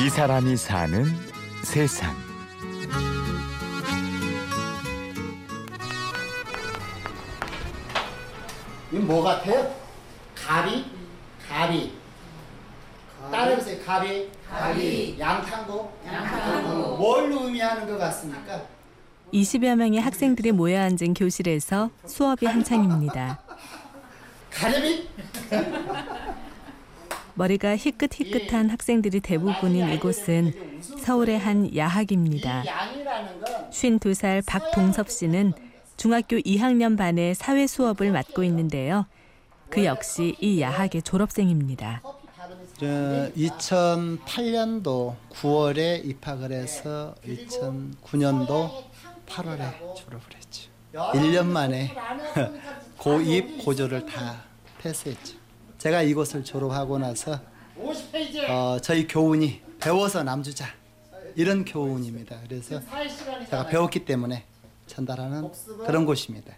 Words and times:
이 0.00 0.08
사람이 0.08 0.56
사는 0.56 1.04
세상. 1.64 2.14
이거 8.92 9.02
뭐 9.02 9.22
같아요? 9.22 9.74
가리? 10.34 10.84
가리. 11.48 11.92
따라해보세요. 13.30 13.84
가리. 13.84 14.30
가리. 14.48 15.16
양탕고. 15.18 15.92
양탕고. 16.06 16.96
뭘 16.96 17.32
의미하는 17.32 17.86
것 17.88 17.98
같습니까? 17.98 18.62
20여 19.34 19.74
명의 19.74 20.00
학생들이 20.00 20.52
모여 20.52 20.80
앉은 20.80 21.14
교실에서 21.14 21.90
수업이 22.06 22.46
한창입니다. 22.46 23.40
가리비? 24.50 25.08
머리가 27.38 27.76
희끗희끗한 27.76 28.68
학생들이 28.68 29.20
대부분인 29.20 29.92
이곳은 29.92 30.80
서울의 31.04 31.38
한 31.38 31.74
야학입니다. 31.76 32.64
이 32.64 32.66
양이라는 32.66 33.40
건 33.40 33.70
52살 33.70 34.44
박동섭 34.44 35.08
씨는 35.08 35.52
중학교 35.96 36.36
2학년 36.38 36.98
반의 36.98 37.36
사회 37.36 37.68
수업을 37.68 38.10
맡고 38.10 38.42
있는데요. 38.42 39.06
그 39.70 39.84
역시 39.84 40.34
이 40.40 40.60
야학의 40.60 41.02
졸업생입니다. 41.02 42.00
커피 42.02 42.26
발음이 42.36 42.66
저 42.76 43.30
2008년도 43.36 45.14
9월에 45.30 46.04
입학을 46.06 46.50
해서 46.50 47.14
2009년도 47.24 48.82
8월에 49.28 49.94
졸업을 49.94 50.36
했죠. 50.36 50.70
1년 50.92 51.46
만에 51.46 51.94
고입 52.98 53.64
고조를 53.64 54.06
다 54.06 54.42
패스했죠. 54.78 55.47
제가 55.78 56.02
이곳을 56.02 56.44
졸업하고 56.44 56.98
나서 56.98 57.38
50페이지. 57.80 58.48
어, 58.48 58.78
저희 58.80 59.06
교훈이 59.06 59.60
배워서 59.78 60.22
남주자 60.24 60.66
이런 61.36 61.64
교훈입니다. 61.64 62.36
그래서 62.48 62.80
제가 63.48 63.66
배웠기 63.68 64.04
때문에 64.04 64.44
전달하는 64.86 65.50
그런 65.86 66.04
곳입니다. 66.04 66.52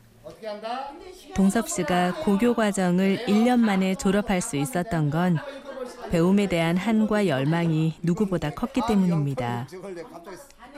동섭 1.34 1.68
씨가 1.68 2.22
고교 2.24 2.54
과정을 2.54 3.26
1년 3.26 3.58
만에 3.58 3.94
졸업할 3.94 4.40
수 4.40 4.56
있었던 4.56 5.10
건 5.10 5.38
배움에 6.10 6.48
대한 6.48 6.76
한과 6.76 7.26
열망이 7.26 7.94
누구보다 8.02 8.50
컸기 8.50 8.80
때문입니다. 8.88 9.68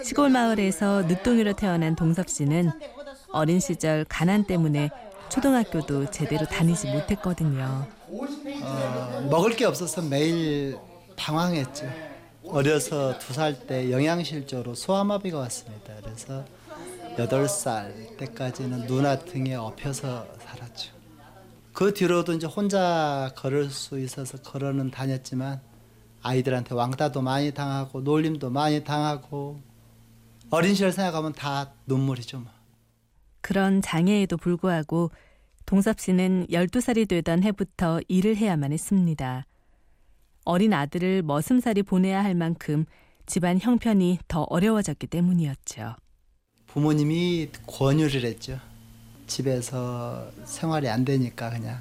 시골 0.02 0.30
마을에서 0.30 1.02
늦둥이로 1.02 1.52
태어난 1.54 1.94
동섭 1.94 2.28
씨는 2.28 2.72
어린 3.30 3.60
시절 3.60 4.04
가난 4.08 4.44
때문에 4.44 4.90
초등학교도 5.32 6.10
제대로 6.10 6.44
다니지 6.44 6.88
못했거든요. 6.88 7.86
어, 8.62 9.28
먹을 9.30 9.56
게 9.56 9.64
없어서 9.64 10.02
매일 10.02 10.76
방황했죠. 11.16 11.86
어려서 12.44 13.18
두 13.18 13.32
살 13.32 13.66
때 13.66 13.90
영양실조로 13.90 14.74
소아마비가 14.74 15.38
왔습니다. 15.38 15.94
그래서 16.02 16.44
여덟 17.18 17.48
살 17.48 17.94
때까지는 18.18 18.86
누나 18.86 19.18
등에 19.18 19.54
업혀서 19.54 20.26
살았죠. 20.44 20.92
그 21.72 21.94
뒤로도 21.94 22.34
이제 22.34 22.46
혼자 22.46 23.30
걸을 23.36 23.70
수 23.70 23.98
있어서 23.98 24.36
걸어는 24.38 24.90
다녔지만 24.90 25.62
아이들한테 26.20 26.74
왕따도 26.74 27.22
많이 27.22 27.52
당하고 27.54 28.02
놀림도 28.02 28.50
많이 28.50 28.84
당하고 28.84 29.60
어린 30.50 30.74
시절 30.74 30.92
생각하면 30.92 31.32
다 31.32 31.70
눈물이죠. 31.86 32.40
뭐. 32.40 32.52
그런 33.42 33.82
장애에도 33.82 34.36
불구하고 34.36 35.10
동섭 35.66 36.00
씨는 36.00 36.46
12살이 36.50 37.06
되던 37.06 37.42
해부터 37.42 38.00
일을 38.08 38.36
해야만 38.36 38.72
했습니다. 38.72 39.46
어린 40.44 40.72
아들을 40.72 41.22
머슴살이 41.22 41.82
보내야 41.82 42.24
할 42.24 42.34
만큼 42.34 42.84
집안 43.26 43.58
형편이 43.58 44.20
더 44.26 44.42
어려워졌기 44.42 45.06
때문이었죠. 45.06 45.94
부모님이 46.66 47.50
권유를 47.66 48.24
했죠. 48.24 48.58
집에서 49.26 50.30
생활이 50.44 50.88
안 50.88 51.04
되니까 51.04 51.50
그냥 51.50 51.80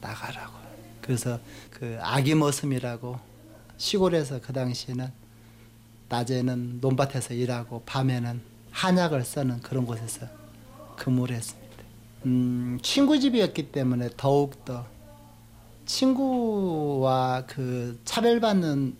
나가라고. 0.00 0.58
그래서 1.00 1.40
그 1.70 1.98
아기 2.00 2.34
머슴이라고 2.34 3.18
시골에서 3.76 4.40
그 4.40 4.52
당시에는 4.52 5.10
낮에는 6.08 6.80
논밭에서 6.80 7.34
일하고 7.34 7.82
밤에는 7.86 8.40
한약을 8.70 9.24
써는 9.24 9.60
그런 9.60 9.86
곳에서 9.86 10.39
근무를 11.00 11.36
했습니다. 11.36 11.70
음, 12.26 12.78
친구 12.82 13.18
집이었기 13.18 13.72
때문에 13.72 14.10
더욱더 14.18 14.84
친구와 15.86 17.44
그 17.46 17.98
차별받는 18.04 18.94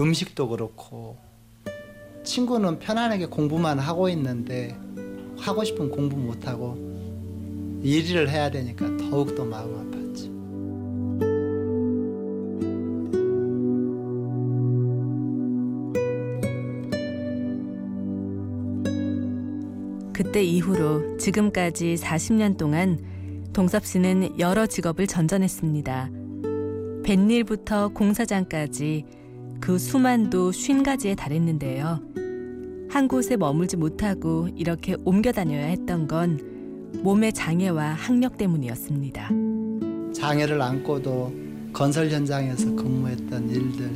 음식도 0.00 0.48
그렇고 0.48 1.16
친구는 2.22 2.78
편안하게 2.78 3.26
공부만 3.26 3.80
하고 3.80 4.08
있는데 4.08 4.78
하고 5.36 5.64
싶은 5.64 5.90
공부 5.90 6.16
못 6.16 6.46
하고 6.46 6.76
일을 7.82 8.30
해야 8.30 8.50
되니까 8.50 8.86
더욱더 8.96 9.44
마음 9.44 9.90
아팠지. 9.90 10.05
그때 20.36 20.44
이후로 20.44 21.16
지금까지 21.16 21.94
40년 21.94 22.58
동안 22.58 22.98
동섭 23.54 23.86
씨는 23.86 24.38
여러 24.38 24.66
직업을 24.66 25.06
전전했습니다. 25.06 26.10
뱃일부터 27.02 27.88
공사장까지 27.88 29.06
그 29.62 29.78
수만도 29.78 30.52
쉰 30.52 30.82
가지에 30.82 31.14
달했는데요. 31.14 32.02
한 32.90 33.08
곳에 33.08 33.38
머물지 33.38 33.78
못하고 33.78 34.50
이렇게 34.54 34.94
옮겨 35.06 35.32
다녀야 35.32 35.68
했던 35.68 36.06
건 36.06 36.38
몸의 37.02 37.32
장애와 37.32 37.94
학력 37.94 38.36
때문이었습니다. 38.36 39.30
장애를 40.12 40.60
안고도 40.60 41.32
건설 41.72 42.10
현장에서 42.10 42.76
근무했던 42.76 43.48
일들 43.48 43.90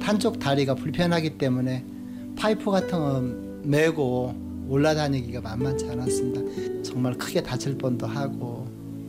한쪽 0.00 0.38
다리가 0.38 0.76
불편하기 0.76 1.36
때문에 1.36 1.84
파이프 2.36 2.70
같은 2.70 2.90
거 2.90 3.20
메고 3.64 4.44
올라다니기가 4.68 5.40
만만치 5.40 5.88
않았습니다. 5.90 6.82
정말 6.82 7.14
크게 7.14 7.42
다칠 7.42 7.76
뻔도 7.76 8.06
하고 8.06 8.66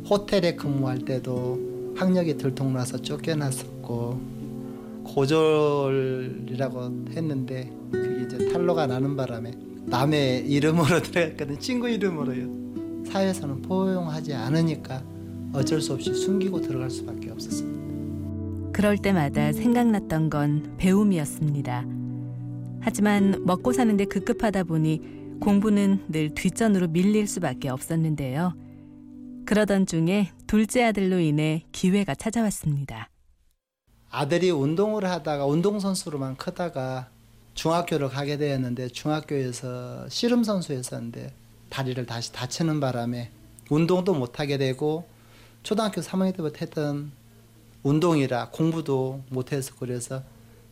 호텔에 0.09 0.55
근무할 0.55 0.99
때도 0.99 1.93
학력이 1.95 2.37
들통나서 2.37 3.01
쫓겨났었고 3.01 4.19
고졸이라고 5.03 6.91
했는데 7.15 7.71
그게 7.91 8.25
이제 8.25 8.51
탈로가 8.51 8.87
나는 8.87 9.15
바람에 9.15 9.51
남의 9.85 10.47
이름으로 10.49 11.01
들어갔거든 11.03 11.59
친구 11.59 11.89
이름으로요. 11.89 12.65
사회에서는 13.07 13.61
포용하지 13.61 14.33
않으니까 14.33 15.01
어쩔 15.53 15.79
수 15.79 15.93
없이 15.93 16.13
숨기고 16.13 16.61
들어갈 16.61 16.89
수밖에 16.89 17.29
없었습니다. 17.29 18.71
그럴 18.73 18.97
때마다 18.97 19.53
생각났던 19.53 20.29
건 20.29 20.73
배움이었습니다. 20.77 21.85
하지만 22.81 23.41
먹고 23.45 23.71
사는데 23.71 24.05
급급하다 24.05 24.65
보니 24.65 25.01
공부는 25.39 26.05
늘 26.09 26.33
뒷전으로 26.33 26.87
밀릴 26.87 27.27
수밖에 27.27 27.69
없었는데요. 27.69 28.53
그러던 29.45 29.85
중에 29.85 30.31
둘째 30.47 30.83
아들로 30.85 31.19
인해 31.19 31.63
기회가 31.71 32.15
찾아왔습니다. 32.15 33.09
아들이 34.09 34.49
운동을 34.49 35.05
하다가 35.05 35.45
운동선수로만 35.45 36.37
크다가 36.37 37.09
중학교를 37.53 38.09
가게 38.09 38.37
되었는데 38.37 38.89
중학교에서 38.89 40.09
씨름 40.09 40.43
선수였었는데 40.43 41.33
다리를 41.69 42.05
다시 42.05 42.31
다치는 42.31 42.79
바람에 42.79 43.29
운동도 43.69 44.13
못하게 44.13 44.57
되고 44.57 45.07
초등학교 45.63 46.01
3학년 46.01 46.35
때부터 46.35 46.57
했던 46.61 47.11
운동이라 47.83 48.49
공부도 48.49 49.21
못해서 49.29 49.73
그래서 49.79 50.23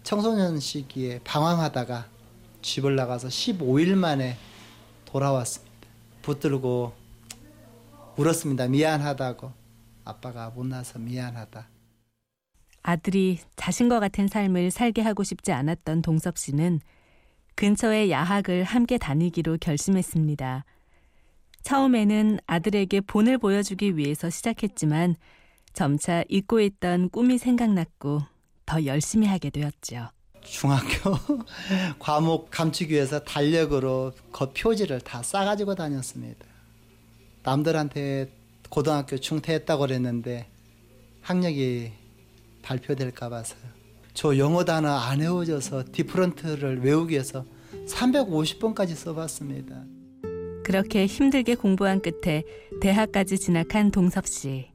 청소년 0.03 0.59
시기에 0.59 1.19
방황하다가 1.23 2.07
집을 2.61 2.95
나가서 2.95 3.27
15일 3.27 3.95
만에 3.95 4.37
돌아왔습니다. 5.13 5.87
붙들고 6.23 6.91
울었습니다. 8.17 8.67
미안하다고. 8.67 9.51
아빠가 10.05 10.49
못 10.49 10.65
나서 10.65 10.97
미안하다. 10.97 11.67
아들이 12.81 13.39
자신과 13.55 13.99
같은 13.99 14.27
삶을 14.27 14.71
살게 14.71 15.01
하고 15.01 15.23
싶지 15.23 15.51
않았던 15.51 16.01
동섭 16.01 16.37
씨는 16.37 16.81
근처의 17.55 18.09
야학을 18.09 18.63
함께 18.63 18.97
다니기로 18.97 19.57
결심했습니다. 19.61 20.65
처음에는 21.61 22.39
아들에게 22.47 23.01
본을 23.01 23.37
보여주기 23.37 23.95
위해서 23.95 24.29
시작했지만 24.31 25.15
점차 25.73 26.23
잊고 26.27 26.59
있던 26.59 27.09
꿈이 27.09 27.37
생각났고 27.37 28.23
더 28.65 28.85
열심히 28.85 29.27
하게 29.27 29.51
되었죠. 29.51 30.09
중학교 30.43 31.17
과목 31.99 32.49
감추기 32.51 32.93
위해서 32.93 33.19
달력으로 33.19 34.13
그 34.31 34.51
표지를 34.53 35.01
다 35.01 35.23
싸가지고 35.23 35.75
다녔습니다. 35.75 36.45
남들한테 37.43 38.31
고등학교 38.69 39.17
중퇴했다고 39.17 39.81
그랬는데 39.81 40.47
학력이 41.21 41.91
발표될까 42.61 43.29
봐서요. 43.29 43.61
저 44.13 44.37
영어 44.37 44.63
단어 44.63 44.89
안 44.89 45.19
외워져서 45.19 45.85
디프런트를 45.91 46.83
외우기 46.83 47.13
위해서 47.13 47.45
350번까지 47.87 48.95
써봤습니다. 48.95 49.83
그렇게 50.63 51.05
힘들게 51.05 51.55
공부한 51.55 52.01
끝에 52.01 52.43
대학까지 52.81 53.37
진학한 53.37 53.91
동섭 53.91 54.27
씨. 54.27 54.71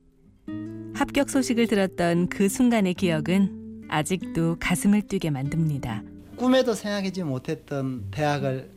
합격 0.95 1.31
소식을 1.31 1.67
들었던 1.67 2.29
그 2.29 2.49
순간의 2.49 2.95
기억은 2.95 3.58
아직도 3.89 4.57
가슴을 4.61 5.03
뛰게 5.03 5.31
만듭니다. 5.31 6.03
꿈에도 6.37 6.75
생각하지 6.75 7.23
못했던 7.25 8.05
대학을 8.11 8.71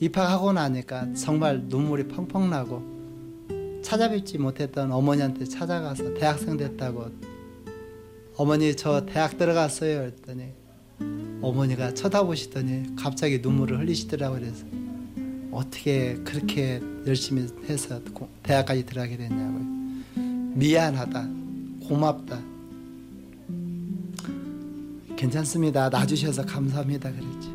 입학하고 0.00 0.52
나니까 0.52 1.12
정말 1.14 1.60
눈물이 1.64 2.08
펑펑 2.08 2.48
나고 2.48 2.98
찾아뵙지 3.82 4.38
못했던 4.38 4.90
어머니한테 4.92 5.44
찾아가서 5.44 6.14
대학생 6.14 6.56
됐다고 6.56 7.10
어머니 8.36 8.74
저 8.76 9.04
대학 9.04 9.36
들어갔어요 9.36 10.02
했더니 10.02 10.52
어머니가 11.42 11.94
쳐다보시더니 11.94 12.94
갑자기 12.96 13.38
눈물을 13.40 13.80
흘리시더라고요 13.80 14.40
그래서 14.40 14.64
어떻게 15.50 16.14
그렇게 16.24 16.80
열심히 17.06 17.46
해서 17.68 18.00
고- 18.14 18.28
대학까지 18.42 18.86
들어가게 18.86 19.16
됐냐고요 19.16 19.66
미안하다. 20.54 21.28
고맙다 21.88 22.40
괜찮습니다. 25.18 25.88
놔주셔서 25.88 26.46
감사합니다. 26.46 27.10
그랬지. 27.10 27.48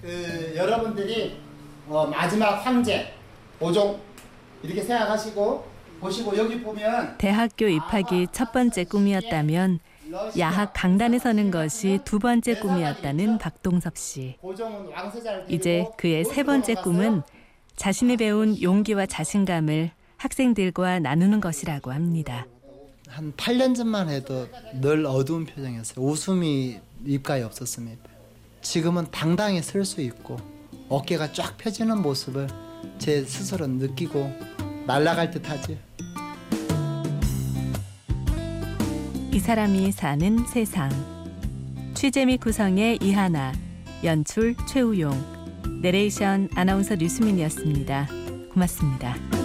그 0.00 0.54
여러분들이 0.56 1.36
어, 1.86 2.06
마지막 2.06 2.54
황제 2.64 3.12
오종 3.60 4.00
이렇게 4.62 4.82
생각하시고 4.82 5.68
보시고 6.00 6.36
여기 6.38 6.62
보면 6.62 7.18
대학교 7.18 7.66
입학이 7.66 8.28
첫 8.32 8.52
번째 8.52 8.84
꿈이었다면 8.84 9.80
야학 10.38 10.72
강단에 10.74 11.18
서는 11.18 11.50
것이 11.50 11.98
두 12.06 12.18
번째 12.18 12.58
꿈이었다는 12.60 13.36
박동섭 13.36 13.98
씨. 13.98 14.38
이제 15.48 15.86
그의 15.98 16.24
세 16.24 16.44
번째 16.44 16.74
꿈은 16.76 17.22
자신이 17.76 18.16
배운 18.16 18.60
용기와 18.60 19.04
자신감을 19.04 19.90
학생들과 20.20 20.98
나누는 21.00 21.40
것이라고 21.40 21.92
합니다. 21.92 22.46
한 23.08 23.32
8년 23.32 23.74
전만 23.74 24.10
해도 24.10 24.46
늘 24.80 25.06
어두운 25.06 25.46
표정이었어요. 25.46 26.04
웃음이 26.04 26.78
입가에 27.06 27.42
없었습니다. 27.42 28.02
지금은 28.60 29.06
당당히 29.10 29.62
설 29.62 29.84
수 29.86 30.02
있고 30.02 30.36
어깨가 30.90 31.32
쫙 31.32 31.56
펴지는 31.56 32.02
모습을 32.02 32.48
제 32.98 33.24
스스로 33.24 33.66
느끼고 33.66 34.30
날아갈 34.86 35.30
듯하죠. 35.30 35.76
이 39.32 39.38
사람이 39.38 39.90
사는 39.92 40.46
세상. 40.46 40.90
취재 41.94 42.26
및 42.26 42.38
구성의 42.38 42.98
이하나, 43.00 43.52
연출 44.04 44.54
최우용, 44.68 45.80
내레이션 45.80 46.50
아나운서 46.54 46.94
류수민이었습니다. 46.94 48.08
고맙습니다. 48.52 49.39